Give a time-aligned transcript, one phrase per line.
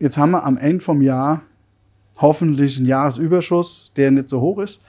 [0.00, 1.42] jetzt haben wir am Ende vom Jahr
[2.18, 4.82] hoffentlich einen Jahresüberschuss, der nicht so hoch ist.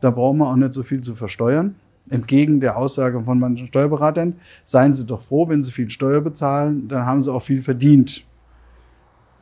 [0.00, 1.74] Da brauchen wir auch nicht so viel zu versteuern.
[2.08, 4.34] Entgegen der Aussage von manchen Steuerberatern,
[4.64, 8.24] seien Sie doch froh, wenn Sie viel Steuer bezahlen, dann haben Sie auch viel verdient.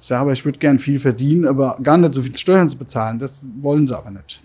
[0.00, 2.76] Ich sage aber, ich würde gern viel verdienen, aber gar nicht so viel Steuern zu
[2.76, 3.18] bezahlen.
[3.18, 4.42] Das wollen Sie aber nicht.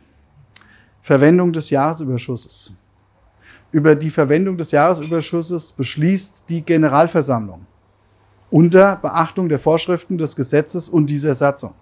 [1.02, 2.74] Verwendung des Jahresüberschusses.
[3.72, 7.66] Über die Verwendung des Jahresüberschusses beschließt die Generalversammlung
[8.54, 11.74] unter Beachtung der Vorschriften des Gesetzes und dieser Satzung.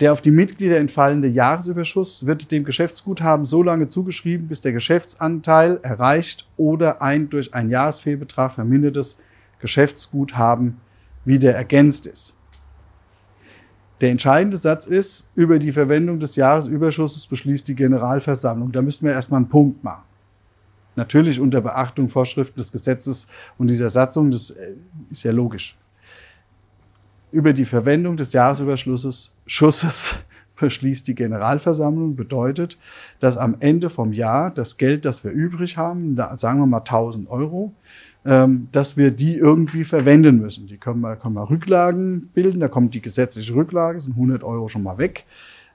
[0.00, 5.80] Der auf die Mitglieder entfallende Jahresüberschuss wird dem Geschäftsguthaben so lange zugeschrieben, bis der Geschäftsanteil
[5.82, 9.22] erreicht oder ein durch einen Jahresfehlbetrag vermindertes
[9.58, 10.76] Geschäftsguthaben
[11.24, 12.36] wieder ergänzt ist.
[14.02, 18.70] Der entscheidende Satz ist, über die Verwendung des Jahresüberschusses beschließt die Generalversammlung.
[18.70, 20.04] Da müssten wir erstmal einen Punkt machen.
[20.94, 24.74] Natürlich unter Beachtung Vorschriften des Gesetzes und dieser Satzung, das äh,
[25.10, 25.78] ist ja logisch
[27.32, 30.14] über die Verwendung des Jahresüberschusses Schusses
[30.56, 32.78] beschließt die Generalversammlung, bedeutet,
[33.20, 36.78] dass am Ende vom Jahr das Geld, das wir übrig haben, da sagen wir mal
[36.78, 37.74] 1000 Euro,
[38.24, 40.66] ähm, dass wir die irgendwie verwenden müssen.
[40.66, 44.68] Die können wir, können wir Rücklagen bilden, da kommt die gesetzliche Rücklage, sind 100 Euro
[44.68, 45.26] schon mal weg.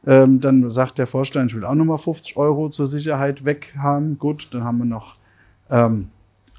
[0.05, 4.17] Ähm, dann sagt der Vorstand, ich will auch nochmal 50 Euro zur Sicherheit weg haben.
[4.17, 5.15] Gut, dann haben wir noch
[5.69, 6.09] ähm,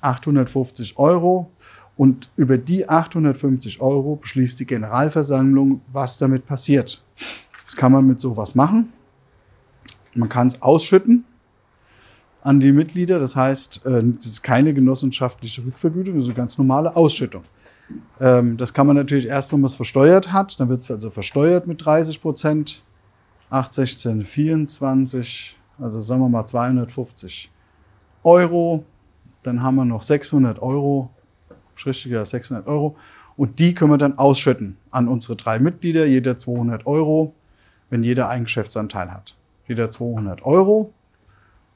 [0.00, 1.50] 850 Euro.
[2.02, 7.00] Und über die 850 Euro beschließt die Generalversammlung, was damit passiert.
[7.64, 8.92] Das kann man mit sowas machen.
[10.12, 11.24] Man kann es ausschütten
[12.40, 13.20] an die Mitglieder.
[13.20, 17.44] Das heißt, äh, das ist keine genossenschaftliche Rückvergütung, das ist eine ganz normale Ausschüttung.
[18.18, 20.58] Ähm, das kann man natürlich erst, wenn man es versteuert hat.
[20.58, 22.82] Dann wird es also versteuert mit 30 Prozent.
[23.50, 27.48] 8, 16, 24, also sagen wir mal 250
[28.24, 28.84] Euro.
[29.44, 31.10] Dann haben wir noch 600 Euro
[31.74, 32.96] schriftlicher 600 Euro.
[33.36, 37.34] Und die können wir dann ausschütten an unsere drei Mitglieder, jeder 200 Euro,
[37.90, 39.36] wenn jeder einen Geschäftsanteil hat.
[39.66, 40.92] Jeder 200 Euro.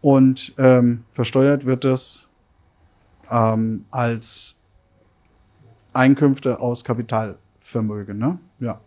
[0.00, 2.28] Und ähm, versteuert wird das
[3.30, 4.60] ähm, als
[5.92, 8.18] Einkünfte aus Kapitalvermögen.
[8.18, 8.38] Ne?
[8.60, 8.80] Ja.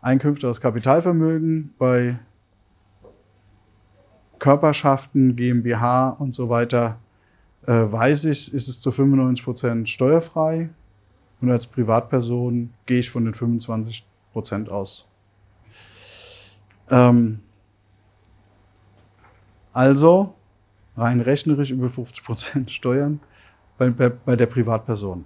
[0.00, 2.18] Einkünfte aus Kapitalvermögen bei
[4.38, 6.98] Körperschaften, GmbH und so weiter
[7.72, 10.70] weiß ich, ist es zu 95 Prozent steuerfrei.
[11.40, 15.06] Und als Privatperson gehe ich von den 25 Prozent aus.
[16.90, 17.40] Ähm,
[19.72, 20.34] also
[20.96, 23.20] rein rechnerisch über 50 Prozent Steuern
[23.78, 25.24] bei, bei, bei der Privatperson.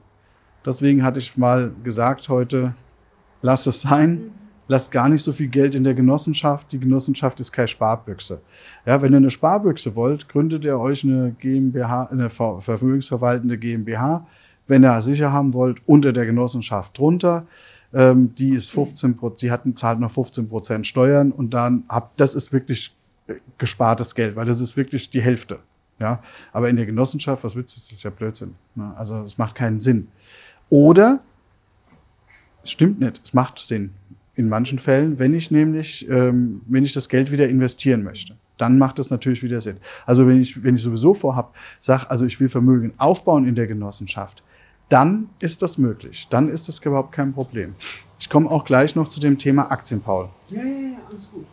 [0.64, 2.74] Deswegen hatte ich mal gesagt heute,
[3.42, 4.32] lass es sein
[4.68, 6.70] lasst gar nicht so viel Geld in der Genossenschaft.
[6.72, 8.40] Die Genossenschaft ist keine Sparbüchse.
[8.86, 14.26] Ja, wenn ihr eine Sparbüchse wollt, gründet ihr euch eine GmbH, eine vermögensverwaltende GmbH.
[14.66, 17.46] Wenn ihr sicher haben wollt, unter der Genossenschaft drunter.
[17.92, 22.34] Ähm, die ist 15%, die hat, zahlt noch 15 Prozent Steuern und dann habt, das
[22.34, 22.94] ist wirklich
[23.56, 25.60] gespartes Geld, weil das ist wirklich die Hälfte.
[25.98, 28.54] Ja, aber in der Genossenschaft, was willst du, das ist ja Blödsinn.
[28.76, 28.92] Ne?
[28.96, 30.08] Also, es macht keinen Sinn.
[30.68, 31.20] Oder,
[32.62, 33.94] es stimmt nicht, es macht Sinn
[34.38, 38.36] in manchen Fällen, wenn ich nämlich, ähm, wenn ich das Geld wieder investieren möchte.
[38.56, 39.78] Dann macht das natürlich wieder Sinn.
[40.06, 43.66] Also wenn ich, wenn ich sowieso vorhab, sag, also ich will Vermögen aufbauen in der
[43.66, 44.42] Genossenschaft,
[44.88, 46.28] dann ist das möglich.
[46.30, 47.74] Dann ist das überhaupt kein Problem.
[48.18, 50.28] Ich komme auch gleich noch zu dem Thema Aktien, Paul.
[50.50, 51.46] Ja, ja, ja, alles gut.